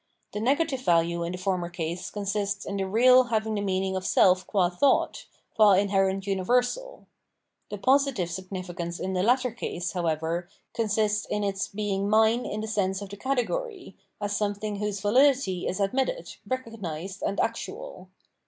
The 0.31 0.39
negative 0.39 0.81
value 0.81 1.21
in 1.21 1.31
the 1.31 1.37
former 1.37 1.69
case 1.69 2.09
consists 2.09 2.65
in 2.65 2.77
the 2.77 2.87
real 2.87 3.25
having 3.25 3.53
the 3.53 3.61
meaning 3.61 3.95
of 3.95 4.03
self 4.03 4.47
gu(x 4.47 4.79
thought, 4.79 5.27
gud 5.55 5.77
inherent 5.77 6.25
universal; 6.25 7.05
the 7.69 7.77
positive 7.77 8.31
significance 8.31 8.99
in 8.99 9.13
the 9.13 9.21
latter 9.21 9.51
case, 9.51 9.91
however, 9.91 10.49
consists 10.73 11.27
in 11.27 11.43
its 11.43 11.67
being 11.67 12.09
mine 12.09 12.47
in 12.47 12.61
the 12.61 12.67
sense 12.67 12.99
of 13.03 13.09
the 13.09 13.15
category, 13.15 13.95
as 14.19 14.35
something 14.35 14.77
whose 14.77 15.01
validity 15.01 15.67
is 15.67 15.79
admitted, 15.79 16.35
re 16.47 16.57
cognised, 16.57 17.21
and 17.21 17.39
actual. 17.39 18.09